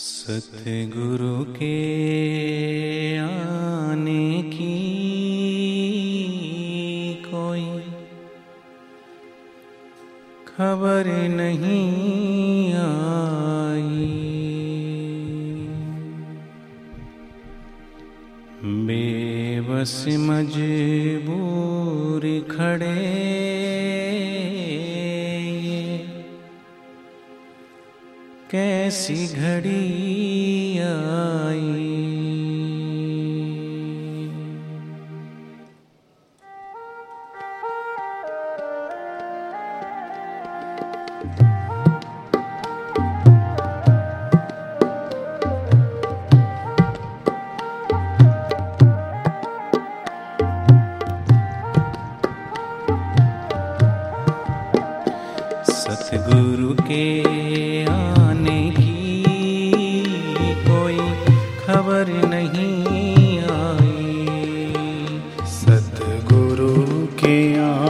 सतगुरु 0.00 1.38
के 1.54 1.78
आने 3.18 4.42
की 4.52 4.76
कोई 7.24 7.66
खबर 10.48 11.10
नहीं 11.34 12.72
आई। 12.84 14.08
बेबस 18.88 19.94
मजबूर 20.30 22.26
खड़े 22.50 23.49
कैसी 28.90 29.26
घड़ी 29.38 30.78
आई। 30.78 31.68
सतगुरु 55.70 56.74
के 56.82 57.29
के 67.30 67.89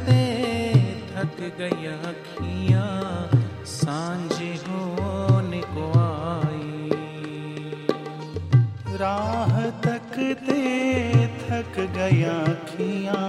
तकते 0.00 0.82
थक 1.10 1.36
गई 1.58 1.86
अखियाँ, 1.86 3.30
साँझ 3.66 4.32
होने 4.68 5.60
को 5.60 5.86
आई। 5.98 6.80
राह 8.96 9.70
तकते 9.70 10.62
थक 11.26 11.78
गई 11.96 12.24
खिया 12.70 13.20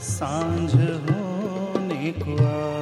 साँझ 0.00 0.74
होने 0.74 2.12
को 2.12 2.36
आई। 2.46 2.79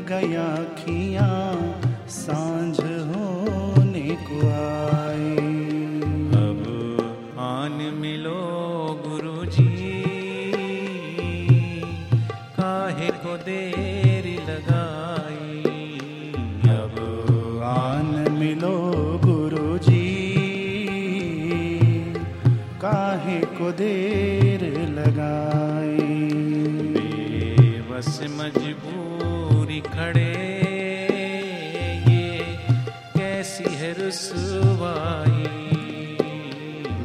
गया 0.00 0.48
खिया 0.78 1.28
साँझ 2.08 2.80
होने 2.80 4.08
को 4.28 4.36
आई। 4.50 5.36
अब 6.44 6.62
आन 7.38 7.76
मिलो 7.94 8.40
गुरु 9.06 9.36
जी 9.44 9.68
काहे 12.58 13.10
को 13.24 13.36
देर 13.36 14.24
लगाई? 14.50 15.62
अब 16.78 16.94
आन 17.64 18.10
मिलो 18.32 18.76
गुरुजी 19.24 20.08
काहे 22.82 23.40
को 23.40 23.70
देर 23.72 24.13
कैसी 34.32 34.38
है 34.38 34.60
रुसवाई 34.60 35.44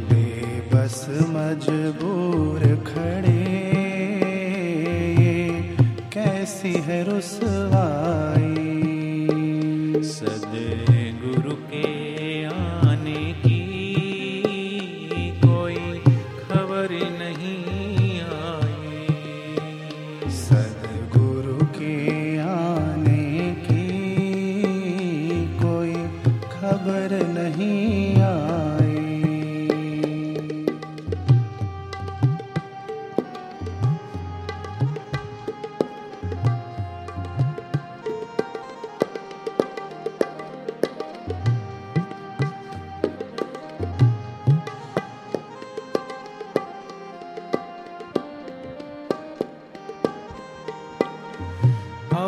बेबस 0.09 1.05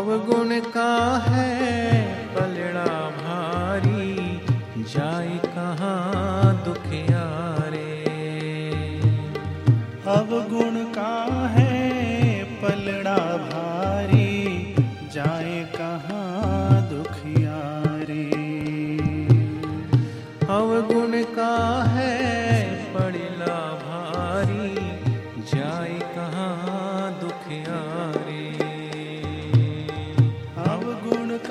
अवगुण 0.01 0.49
का 0.73 0.91
है 1.23 1.97
पलड़ा 2.35 2.85
भारी 3.17 4.15
जाए 4.93 5.37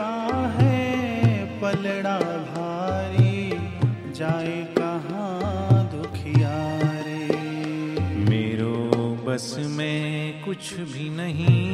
का 0.01 0.47
है 0.57 1.61
पलड़ा 1.61 2.19
भारी, 2.19 3.51
जाए 4.17 4.57
कहाँ 4.79 5.85
दुखियारे 5.93 7.19
मेरो 8.31 8.73
बस 9.27 9.55
में 9.77 10.45
कुछ 10.45 10.73
भी 10.93 11.09
नहीं, 11.17 11.67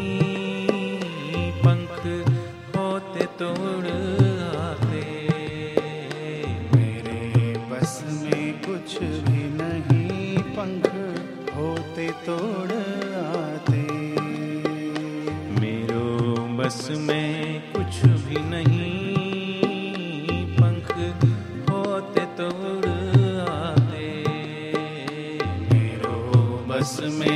पंख 1.63 2.01
होते 2.77 3.27
तो 3.39 3.55
तोड़ 22.39 22.89
आते। 23.51 24.07
मेरो 25.71 26.17
बस 26.69 26.93
में 27.13 27.36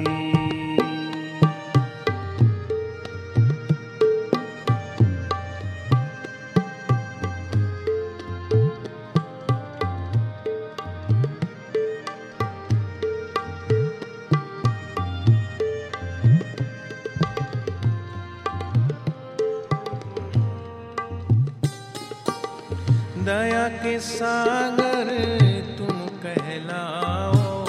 दया 23.31 23.67
के 23.83 23.99
सागर 23.99 25.09
तुम 25.77 25.99
कहलाओ। 26.23 27.65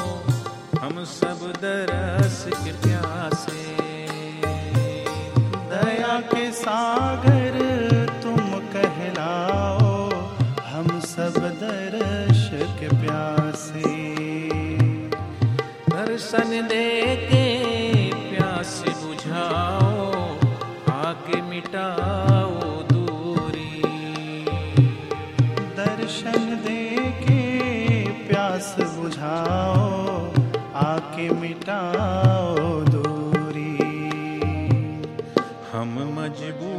हम 0.80 1.04
सब 1.04 1.40
दरस 1.56 2.38
के 2.64 2.72
प्यासे। 2.72 3.66
दया 5.72 6.14
के 6.34 6.44
सागर 6.52 7.41
मजबूर 36.22 36.71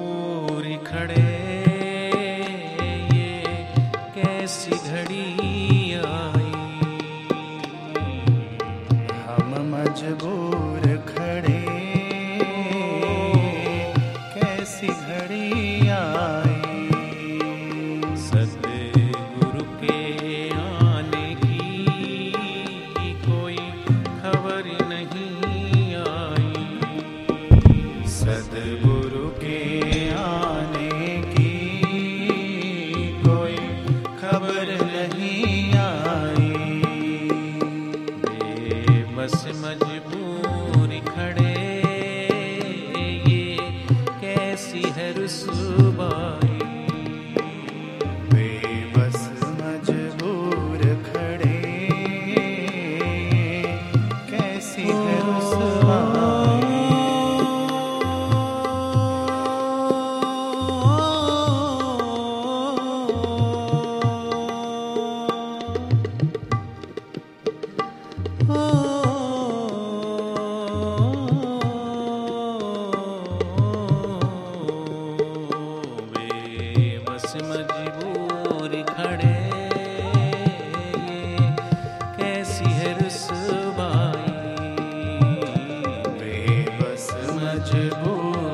জীবন 87.65 88.52